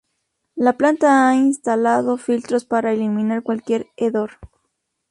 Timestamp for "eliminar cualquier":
2.91-3.85